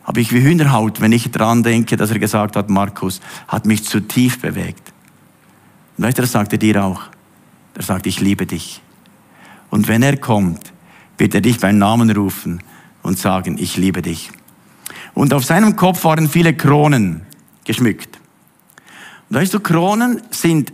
[0.03, 3.85] habe ich wie Hühnerhaut, wenn ich dran denke, dass er gesagt hat, Markus, hat mich
[3.85, 4.93] zu tief bewegt.
[5.97, 7.01] Und weißt du, das sagt er dir auch.
[7.73, 8.81] Er sagt, ich liebe dich.
[9.69, 10.73] Und wenn er kommt,
[11.17, 12.61] wird er dich beim Namen rufen
[13.01, 14.31] und sagen, ich liebe dich.
[15.15, 17.21] Und auf seinem Kopf waren viele Kronen
[17.63, 18.19] geschmückt.
[19.29, 20.71] Und weißt du, Kronen sind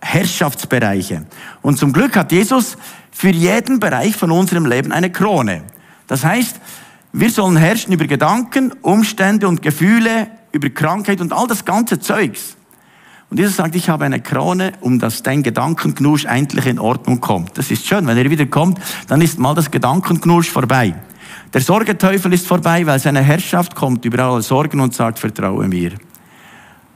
[0.00, 1.26] Herrschaftsbereiche.
[1.60, 2.78] Und zum Glück hat Jesus
[3.10, 5.64] für jeden Bereich von unserem Leben eine Krone.
[6.06, 6.60] Das heißt,
[7.12, 12.56] wir sollen herrschen über Gedanken, Umstände und Gefühle, über Krankheit und all das ganze Zeugs.
[13.28, 17.58] Und Jesus sagt, ich habe eine Krone, um dass dein Gedankenknusch endlich in Ordnung kommt.
[17.58, 18.06] Das ist schön.
[18.06, 20.94] Wenn er wieder kommt, dann ist mal das Gedankenknusch vorbei.
[21.52, 25.92] Der Sorgeteufel ist vorbei, weil seine Herrschaft kommt über alle Sorgen und sagt, vertraue mir.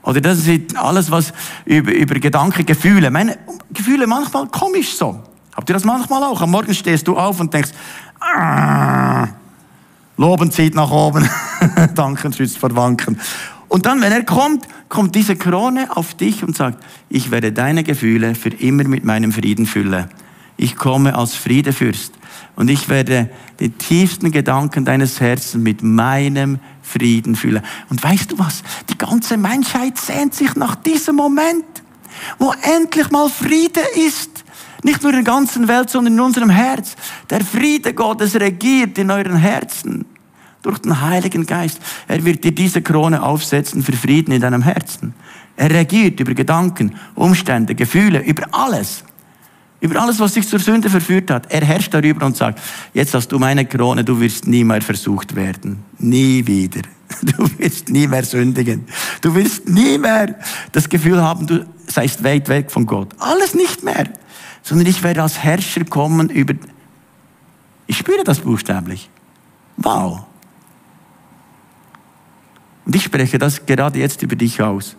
[0.03, 1.33] Oder das ist alles, was
[1.65, 3.11] über, über Gedanken, Gefühle.
[3.11, 3.39] Meine
[3.73, 5.23] Gefühle manchmal komisch so.
[5.57, 6.41] Habt ihr das manchmal auch?
[6.41, 7.71] Am Morgen stehst du auf und denkst,
[10.17, 11.29] Loben zieht nach oben,
[11.95, 13.19] danken schützt vor Wanken.
[13.69, 17.83] Und dann, wenn er kommt, kommt diese Krone auf dich und sagt, ich werde deine
[17.83, 20.09] Gefühle für immer mit meinem Frieden füllen.
[20.57, 22.13] Ich komme als Friedefürst
[22.57, 27.63] und ich werde die tiefsten Gedanken deines Herzens mit meinem Frieden füllen.
[27.91, 28.63] Und weißt du was?
[28.89, 31.65] Die ganze Menschheit sehnt sich nach diesem Moment,
[32.39, 34.45] wo endlich mal Friede ist.
[34.85, 36.95] Nicht nur in der ganzen Welt, sondern in unserem Herz.
[37.31, 40.05] Der Friede Gottes regiert in euren Herzen
[40.63, 41.81] durch den Heiligen Geist.
[42.07, 45.15] Er wird dir diese Krone aufsetzen für Frieden in deinem Herzen.
[45.57, 49.05] Er regiert über Gedanken, Umstände, Gefühle, über alles.
[49.85, 51.53] Über alles, was dich zur Sünde verführt hat.
[51.53, 52.59] Er herrscht darüber und sagt,
[52.95, 55.85] jetzt hast du meine Krone, du wirst nie mehr versucht werden.
[55.99, 56.81] Nie wieder.
[57.21, 58.87] Du wirst nie mehr sündigen.
[59.21, 60.37] Du wirst nie mehr
[60.73, 63.15] das Gefühl haben, du seist weit weg von Gott.
[63.19, 64.09] Alles nicht mehr.
[64.63, 66.55] Sondern ich werde als Herrscher kommen über,
[67.87, 69.11] ich spüre das buchstäblich.
[69.77, 70.25] Wow.
[72.87, 74.97] Und ich spreche das gerade jetzt über dich aus,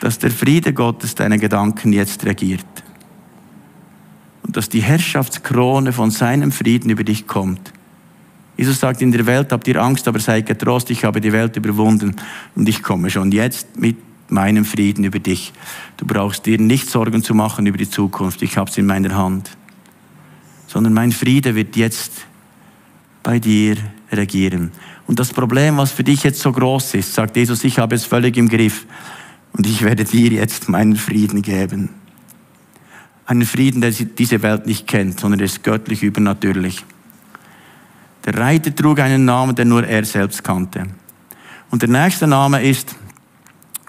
[0.00, 2.66] dass der Friede Gottes deine Gedanken jetzt regiert.
[4.52, 7.72] Dass die Herrschaftskrone von seinem Frieden über dich kommt.
[8.56, 11.56] Jesus sagt, in der Welt habt ihr Angst, aber seid getrost, ich habe die Welt
[11.56, 12.16] überwunden
[12.54, 13.96] und ich komme schon jetzt mit
[14.28, 15.52] meinem Frieden über dich.
[15.96, 19.16] Du brauchst dir nicht Sorgen zu machen über die Zukunft, ich habe es in meiner
[19.16, 19.50] Hand.
[20.66, 22.12] Sondern mein Friede wird jetzt
[23.22, 23.76] bei dir
[24.10, 24.72] regieren.
[25.06, 28.04] Und das Problem, was für dich jetzt so groß ist, sagt Jesus, ich habe es
[28.04, 28.86] völlig im Griff.
[29.52, 31.90] Und ich werde dir jetzt meinen Frieden geben.
[33.32, 36.84] Einen Frieden, der diese Welt nicht kennt, sondern er ist göttlich übernatürlich.
[38.26, 40.84] Der Reiter trug einen Namen, den nur er selbst kannte.
[41.70, 42.94] Und der nächste Name ist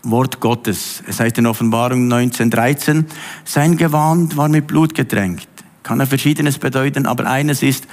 [0.03, 1.03] Wort Gottes.
[1.07, 3.03] Es heißt in Offenbarung 19.13,
[3.43, 5.49] sein Gewand war mit Blut getränkt.
[5.83, 7.85] Kann er verschiedenes bedeuten, aber eines ist,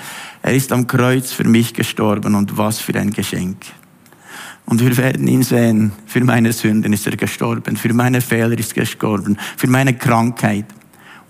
[0.43, 3.57] er ist am Kreuz für mich gestorben und was für ein Geschenk.
[4.67, 5.91] Und wir werden ihn sehen.
[6.07, 10.67] Für meine Sünden ist er gestorben, für meine Fehler ist er gestorben, für meine Krankheit.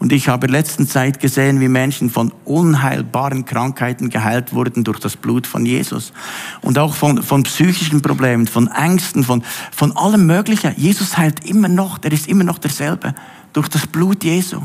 [0.01, 4.99] Und ich habe in letzter Zeit gesehen, wie Menschen von unheilbaren Krankheiten geheilt wurden durch
[4.99, 6.15] das Blut von Jesus.
[6.63, 10.73] Und auch von, von psychischen Problemen, von Ängsten, von, von allem Möglichen.
[10.79, 13.15] Jesus heilt immer noch, der ist immer noch derselbe.
[13.53, 14.63] Durch das Blut Jesu.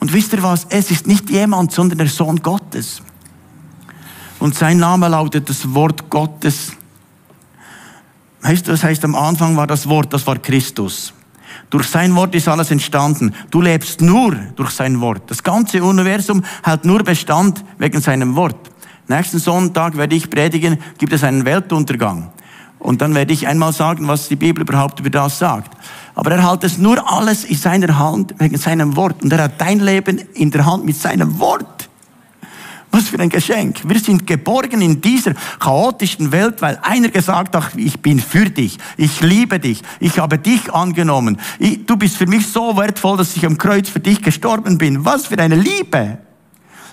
[0.00, 0.66] Und wisst ihr was?
[0.68, 3.00] Es ist nicht jemand, sondern der Sohn Gottes.
[4.38, 6.72] Und sein Name lautet das Wort Gottes.
[8.42, 11.14] Weißt du, das heißt, am Anfang war das Wort, das war Christus.
[11.70, 13.34] Durch sein Wort ist alles entstanden.
[13.50, 15.22] Du lebst nur durch sein Wort.
[15.26, 18.70] Das ganze Universum hat nur Bestand wegen seinem Wort.
[19.06, 22.30] Nächsten Sonntag werde ich predigen, gibt es einen Weltuntergang.
[22.78, 25.76] Und dann werde ich einmal sagen, was die Bibel überhaupt über das sagt.
[26.14, 29.22] Aber er hält es nur alles in seiner Hand wegen seinem Wort.
[29.22, 31.87] Und er hat dein Leben in der Hand mit seinem Wort.
[32.90, 33.80] Was für ein Geschenk.
[33.86, 38.78] Wir sind geborgen in dieser chaotischen Welt, weil einer gesagt hat, ich bin für dich,
[38.96, 41.38] ich liebe dich, ich habe dich angenommen.
[41.58, 45.04] Ich, du bist für mich so wertvoll, dass ich am Kreuz für dich gestorben bin.
[45.04, 46.18] Was für eine Liebe.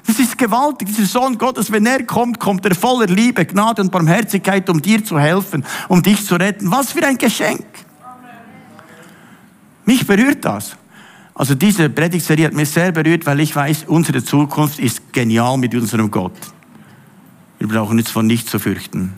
[0.05, 0.89] Das ist gewaltig.
[0.89, 5.03] Dieser Sohn Gottes, wenn er kommt, kommt er voller Liebe, Gnade und Barmherzigkeit, um dir
[5.03, 6.71] zu helfen, um dich zu retten.
[6.71, 7.65] Was für ein Geschenk.
[9.85, 10.75] Mich berührt das.
[11.35, 15.75] Also diese Predigtserie hat mich sehr berührt, weil ich weiß, unsere Zukunft ist genial mit
[15.75, 16.37] unserem Gott.
[17.59, 19.13] Wir brauchen uns von nichts zu fürchten.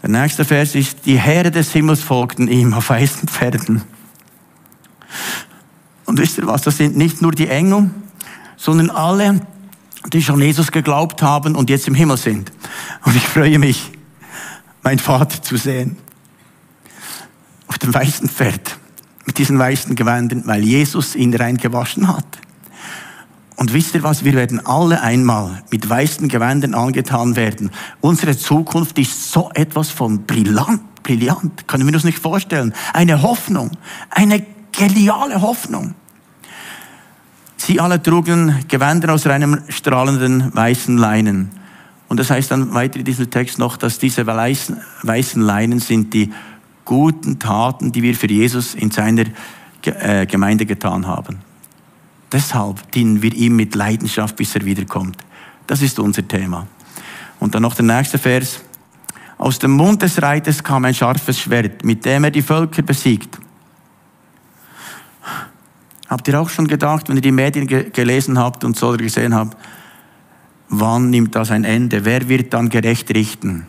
[0.00, 3.82] Der nächste Vers ist, die Heere des Himmels folgten ihm auf weißen Pferden.
[6.04, 7.90] Und wisst ihr was, das sind nicht nur die Engel,
[8.56, 9.40] sondern alle,
[10.12, 12.52] die schon Jesus geglaubt haben und jetzt im Himmel sind.
[13.04, 13.90] Und ich freue mich,
[14.84, 15.96] mein Vater zu sehen.
[17.66, 18.78] Auf dem weißen Pferd
[19.26, 22.26] mit diesen weißen Gewändern, weil Jesus ihn rein gewaschen hat.
[23.56, 24.24] Und wisst ihr was?
[24.24, 27.70] Wir werden alle einmal mit weißen Gewändern angetan werden.
[28.00, 31.68] Unsere Zukunft ist so etwas von brillant, brillant.
[31.68, 32.74] Können wir uns nicht vorstellen.
[32.92, 33.70] Eine Hoffnung.
[34.10, 35.94] Eine geniale Hoffnung.
[37.56, 41.50] Sie alle trugen Gewänder aus einem strahlenden weißen Leinen.
[42.08, 46.32] Und das heißt dann weiter in diesem Text noch, dass diese weißen Leinen sind die
[46.84, 49.24] guten Taten, die wir für Jesus in seiner
[49.82, 51.38] äh, Gemeinde getan haben.
[52.32, 55.16] Deshalb dienen wir ihm mit Leidenschaft, bis er wiederkommt.
[55.66, 56.66] Das ist unser Thema.
[57.40, 58.60] Und dann noch der nächste Vers.
[59.38, 63.38] Aus dem Mund des Reiters kam ein scharfes Schwert, mit dem er die Völker besiegt.
[66.08, 69.34] Habt ihr auch schon gedacht, wenn ihr die Medien ge gelesen habt und so gesehen
[69.34, 69.56] habt,
[70.68, 72.04] wann nimmt das ein Ende?
[72.04, 73.66] Wer wird dann gerecht richten?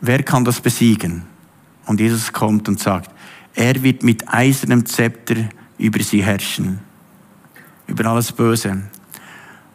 [0.00, 1.24] Wer kann das besiegen?
[1.88, 3.10] Und Jesus kommt und sagt,
[3.54, 5.36] er wird mit eisernem Zepter
[5.78, 6.80] über sie herrschen,
[7.86, 8.82] über alles Böse.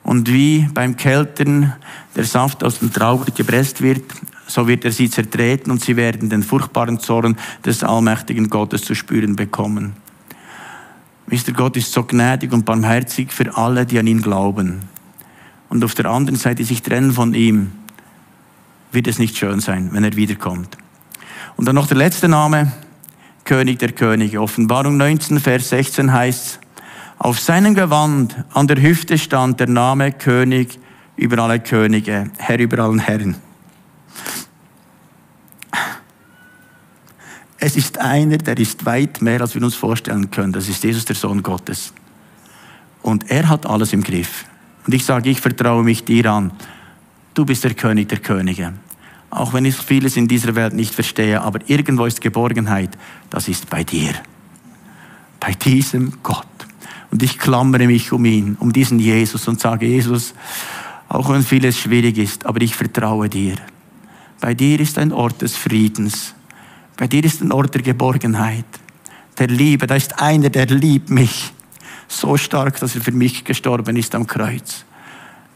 [0.04, 1.73] Und wie beim Keltern
[2.15, 4.04] der Saft aus dem Trauben gepresst wird,
[4.45, 8.93] so wird er sie zertreten und sie werden den furchtbaren Zorn des allmächtigen Gottes zu
[8.93, 9.93] spüren bekommen.
[11.26, 11.54] Mr.
[11.54, 14.82] Gott ist so gnädig und barmherzig für alle, die an ihn glauben.
[15.69, 17.71] Und auf der anderen Seite sich trennen von ihm,
[18.91, 20.78] wird es nicht schön sein, wenn er wiederkommt.
[21.56, 22.72] Und dann noch der letzte Name,
[23.46, 24.42] König der Könige.
[24.42, 26.60] Offenbarung 19, Vers 16 heißt,
[27.20, 30.80] auf seinem Gewand an der Hüfte stand der Name König
[31.16, 33.38] über alle Könige, Herr über allen Herren.
[37.60, 40.52] Es ist einer, der ist weit mehr, als wir uns vorstellen können.
[40.52, 41.94] Das ist Jesus, der Sohn Gottes.
[43.02, 44.46] Und er hat alles im Griff.
[44.86, 46.52] Und ich sage, ich vertraue mich dir an.
[47.34, 48.74] Du bist der König der Könige.
[49.34, 52.91] Auch wenn ich vieles in dieser Welt nicht verstehe, aber irgendwo ist Geborgenheit.
[53.32, 54.13] Das ist bei dir.
[55.39, 56.46] Bei diesem Gott.
[57.10, 60.36] Und ich klammere mich um ihn, um diesen Jesus und sage, Jesus,
[61.10, 63.56] auch wenn vieles schwierig ist, aber ich vertraue dir.
[64.39, 66.36] Bei dir ist ein Ort des Friedens.
[66.96, 68.65] Bei dir ist ein Ort der Geborgenheit,
[69.39, 69.88] der Liebe.
[69.88, 71.54] Da ist einer, der liebt mich
[72.08, 74.86] so stark, dass er für mich gestorben ist am Kreuz.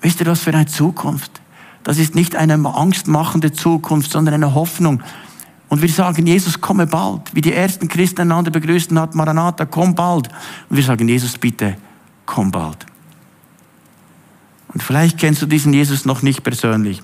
[0.02, 1.42] Wisst ihr, was für eine Zukunft?
[1.88, 5.02] Das ist nicht eine angstmachende Zukunft, sondern eine Hoffnung.
[5.70, 7.34] Und wir sagen, Jesus, komme bald.
[7.34, 10.28] Wie die ersten Christen einander begrüßen hat, Maranatha, komm bald.
[10.70, 11.78] Und wir sagen, Jesus, bitte,
[12.26, 12.86] komm bald.
[14.74, 17.02] Und vielleicht kennst du diesen Jesus noch nicht persönlich.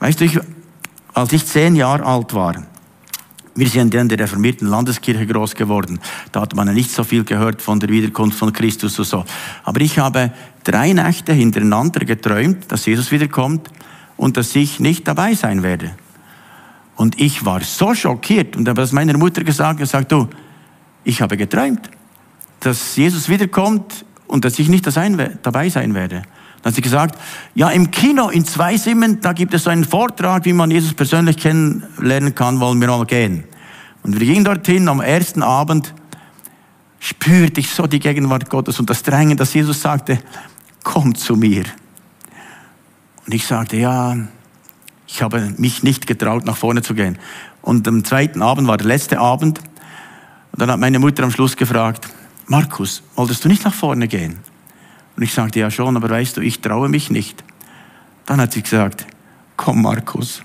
[0.00, 0.40] Weißt du, ich,
[1.12, 2.54] als ich zehn Jahre alt war,
[3.54, 6.00] wir sind in der reformierten Landeskirche groß geworden.
[6.32, 9.26] Da hat man nicht so viel gehört von der Wiederkunft von Christus und so.
[9.64, 10.32] Aber ich habe
[10.64, 13.68] drei Nächte hintereinander geträumt, dass Jesus wiederkommt
[14.16, 15.94] und dass ich nicht dabei sein werde.
[16.96, 20.28] Und ich war so schockiert und habe das meiner Mutter gesagt, gesagt, du,
[21.02, 21.90] ich habe geträumt,
[22.60, 26.22] dass Jesus wiederkommt und dass ich nicht dabei sein werde.
[26.62, 27.18] Dann hat sie gesagt,
[27.54, 30.94] ja, im Kino in zwei Simmen, da gibt es so einen Vortrag, wie man Jesus
[30.94, 33.44] persönlich kennenlernen kann, wollen wir mal gehen.
[34.02, 35.92] Und wir gingen dorthin am ersten Abend,
[37.00, 40.20] spürte ich so die Gegenwart Gottes und das Drängen, dass Jesus sagte,
[40.82, 41.64] komm zu mir.
[43.26, 44.16] Und ich sagte, ja,
[45.06, 47.18] ich habe mich nicht getraut, nach vorne zu gehen.
[47.62, 49.58] Und am zweiten Abend war der letzte Abend.
[50.52, 52.08] Und dann hat meine Mutter am Schluss gefragt,
[52.46, 54.38] Markus, wolltest du nicht nach vorne gehen?
[55.16, 57.42] Und ich sagte, ja schon, aber weißt du, ich traue mich nicht.
[58.26, 59.06] Dann hat sie gesagt,
[59.56, 60.42] komm Markus.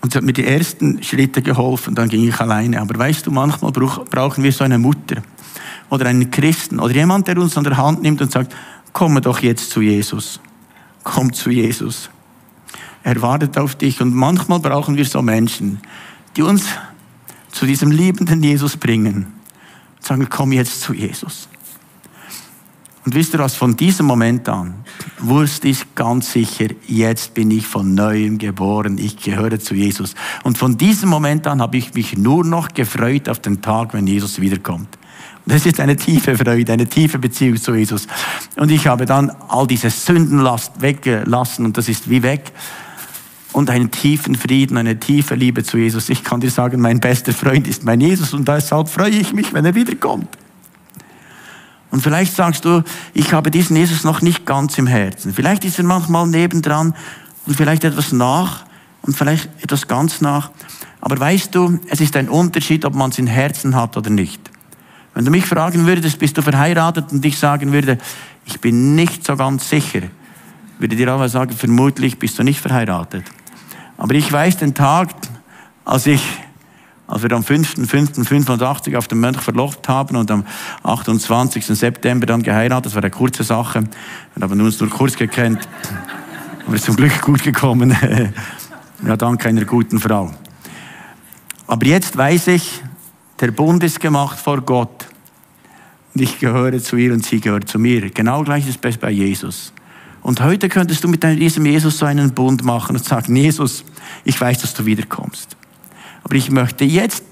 [0.00, 2.80] Und sie hat mir die ersten Schritte geholfen, dann ging ich alleine.
[2.80, 5.22] Aber weißt du, manchmal brauchen wir so eine Mutter
[5.90, 8.54] oder einen Christen oder jemand, der uns an der Hand nimmt und sagt,
[8.92, 10.40] komme doch jetzt zu Jesus.
[11.02, 12.10] Komm zu Jesus.
[13.02, 14.00] Er wartet auf dich.
[14.00, 15.80] Und manchmal brauchen wir so Menschen,
[16.36, 16.64] die uns
[17.50, 19.26] zu diesem liebenden Jesus bringen.
[19.96, 21.48] Und sagen, komm jetzt zu Jesus.
[23.04, 24.74] Und wisst ihr was, von diesem Moment an
[25.18, 30.14] wusste ich ganz sicher, jetzt bin ich von neuem geboren, ich gehöre zu Jesus.
[30.44, 34.06] Und von diesem Moment an habe ich mich nur noch gefreut auf den Tag, wenn
[34.06, 34.98] Jesus wiederkommt.
[35.46, 38.06] Das ist eine tiefe Freude, eine tiefe Beziehung zu Jesus.
[38.56, 42.52] Und ich habe dann all diese Sündenlast weggelassen und das ist wie weg.
[43.52, 46.08] Und einen tiefen Frieden, eine tiefe Liebe zu Jesus.
[46.08, 49.52] Ich kann dir sagen, mein bester Freund ist mein Jesus und deshalb freue ich mich,
[49.52, 50.28] wenn er wiederkommt.
[51.90, 55.34] Und vielleicht sagst du, ich habe diesen Jesus noch nicht ganz im Herzen.
[55.34, 56.94] Vielleicht ist er manchmal nebendran
[57.46, 58.64] und vielleicht etwas nach
[59.02, 60.50] und vielleicht etwas ganz nach.
[61.02, 64.51] Aber weißt du, es ist ein Unterschied, ob man es im Herzen hat oder nicht.
[65.14, 67.98] Wenn du mich fragen würdest, bist du verheiratet und ich sagen würde,
[68.46, 70.02] ich bin nicht so ganz sicher,
[70.78, 73.24] würde dir aber sagen, vermutlich bist du nicht verheiratet.
[73.98, 75.10] Aber ich weiß den Tag,
[75.84, 76.22] als ich
[77.12, 80.46] als wir am 5.5.85 auf dem Mönch verlobt haben und am
[80.82, 81.66] 28.
[81.66, 83.84] September dann geheiratet, das war eine kurze Sache,
[84.34, 85.68] wir haben uns nur kurz gekannt,
[86.66, 87.94] aber zum Glück gut gekommen,
[89.06, 90.32] ja dank einer guten Frau.
[91.66, 92.82] Aber jetzt weiß ich,
[93.42, 95.08] der Bund ist gemacht vor Gott
[96.14, 98.08] und ich gehöre zu ihr und sie gehört zu mir.
[98.10, 99.72] Genau gleich ist es bei Jesus.
[100.22, 103.84] Und heute könntest du mit diesem Jesus so einen Bund machen und sagen, Jesus,
[104.22, 105.56] ich weiß, dass du wiederkommst.
[106.22, 107.24] Aber ich möchte jetzt,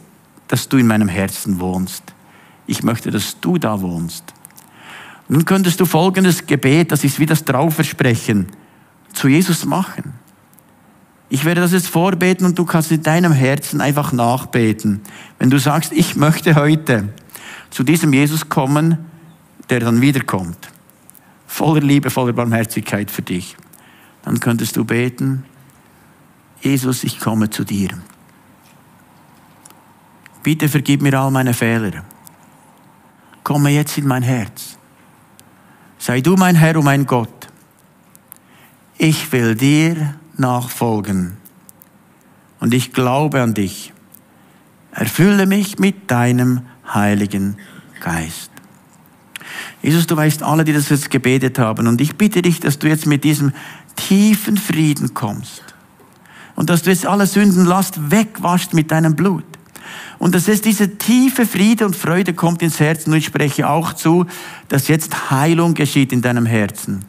[0.48, 2.02] dass du in meinem Herzen wohnst.
[2.66, 4.24] Ich möchte, dass du da wohnst.
[5.28, 8.48] Nun könntest du folgendes Gebet, das ist wie das Trauversprechen,
[9.12, 10.09] zu Jesus machen.
[11.32, 15.00] Ich werde das jetzt vorbeten und du kannst in deinem Herzen einfach nachbeten.
[15.38, 17.08] Wenn du sagst, ich möchte heute
[17.70, 18.98] zu diesem Jesus kommen,
[19.70, 20.58] der dann wiederkommt,
[21.46, 23.56] voller Liebe, voller Barmherzigkeit für dich,
[24.22, 25.44] dann könntest du beten,
[26.60, 27.90] Jesus, ich komme zu dir.
[30.42, 32.04] Bitte vergib mir all meine Fehler.
[33.44, 34.76] Komme jetzt in mein Herz.
[35.96, 37.48] Sei du mein Herr und mein Gott.
[38.98, 41.36] Ich will dir nachfolgen
[42.60, 43.92] und ich glaube an dich.
[44.92, 46.60] Erfülle mich mit deinem
[46.92, 47.56] Heiligen
[48.00, 48.50] Geist.
[49.82, 51.86] Jesus, du weißt alle, die das jetzt gebetet haben.
[51.86, 53.52] Und ich bitte dich, dass du jetzt mit diesem
[53.96, 55.62] tiefen Frieden kommst.
[56.54, 59.44] Und dass du jetzt alle Sündenlast wegwaschst mit deinem Blut.
[60.18, 63.12] Und dass jetzt diese tiefe Friede und Freude kommt ins Herzen.
[63.12, 64.26] Und ich spreche auch zu,
[64.68, 67.04] dass jetzt Heilung geschieht in deinem Herzen.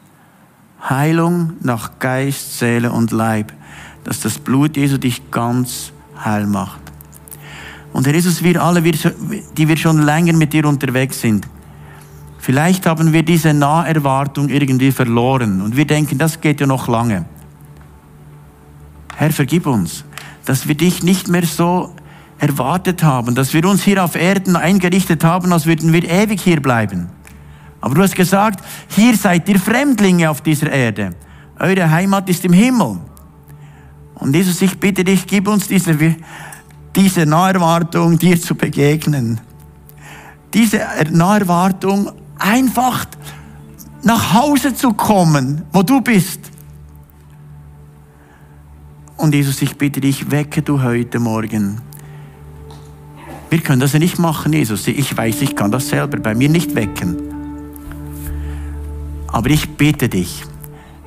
[0.88, 3.52] Heilung nach Geist, Seele und Leib.
[4.04, 5.92] Dass das Blut Jesu dich ganz
[6.24, 6.80] heil macht.
[7.92, 11.46] Und Herr Jesus, wir alle, die wir schon länger mit dir unterwegs sind,
[12.38, 17.26] vielleicht haben wir diese Naherwartung irgendwie verloren und wir denken, das geht ja noch lange.
[19.16, 20.04] Herr, vergib uns,
[20.46, 21.94] dass wir dich nicht mehr so
[22.38, 26.60] erwartet haben, dass wir uns hier auf Erden eingerichtet haben, als würden wir ewig hier
[26.60, 27.08] bleiben.
[27.82, 31.14] Aber du hast gesagt, hier seid ihr Fremdlinge auf dieser Erde.
[31.58, 32.98] Eure Heimat ist im Himmel.
[34.14, 35.94] Und Jesus, ich bitte dich, gib uns diese,
[36.96, 39.38] diese Naherwartung, dir zu begegnen.
[40.54, 40.80] Diese
[41.10, 43.04] Naherwartung, einfach
[44.02, 46.40] nach Hause zu kommen, wo du bist.
[49.18, 51.80] Und Jesus, ich bitte dich, wecke du heute Morgen
[53.52, 54.88] wir können das ja nicht machen, Jesus.
[54.88, 57.31] Ich weiß, ich kann das selber bei mir nicht wecken.
[59.32, 60.44] Aber ich bitte dich,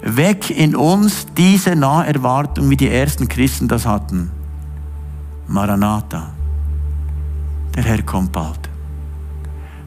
[0.01, 4.31] weck in uns diese Naherwartung, wie die ersten Christen das hatten.
[5.47, 6.31] Maranatha,
[7.75, 8.69] der Herr kommt bald.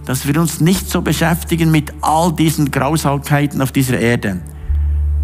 [0.06, 4.40] Dass wir uns nicht so beschäftigen mit all diesen Grausamkeiten auf dieser Erde.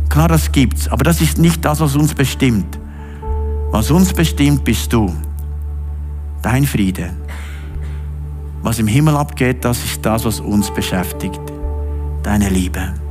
[0.09, 2.79] Klar, das gibt's, aber das ist nicht das, was uns bestimmt.
[3.71, 5.15] Was uns bestimmt, bist du.
[6.43, 7.11] Dein Friede,
[8.63, 11.41] was im Himmel abgeht, das ist das, was uns beschäftigt.
[12.23, 13.04] Deine Liebe.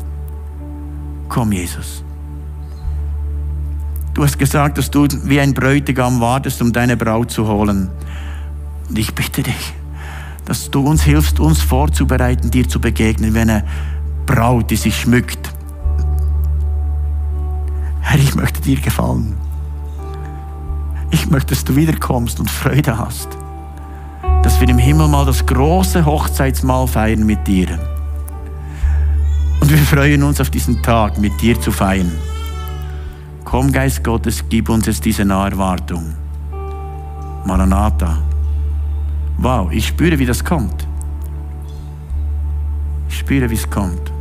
[1.33, 2.03] Komm, Jesus.
[4.13, 7.89] Du hast gesagt, dass du wie ein Bräutigam wartest, um deine Braut zu holen.
[8.87, 9.73] Und ich bitte dich,
[10.45, 13.63] dass du uns hilfst, uns vorzubereiten, dir zu begegnen, wie eine
[14.27, 15.51] Braut, die sich schmückt.
[18.01, 19.33] Herr, ich möchte dir gefallen.
[21.09, 23.29] Ich möchte, dass du wiederkommst und Freude hast
[24.43, 27.79] dass wir im Himmel mal das große Hochzeitsmahl feiern mit dir.
[29.73, 32.11] Wir freuen uns auf diesen Tag, mit dir zu feiern.
[33.43, 36.13] Komm, Geist Gottes, gib uns jetzt diese Naherwartung.
[37.43, 38.21] Maranatha.
[39.39, 40.87] Wow, ich spüre, wie das kommt.
[43.09, 44.11] Ich spüre, wie es kommt.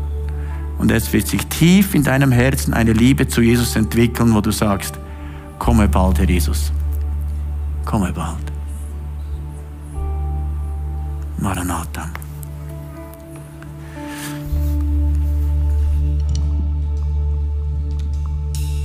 [0.78, 4.52] Und jetzt wird sich tief in deinem Herzen eine Liebe zu Jesus entwickeln, wo du
[4.52, 4.98] sagst,
[5.58, 6.72] komme bald, Herr Jesus.
[7.84, 8.50] Komme bald.
[11.36, 12.08] Maranatha.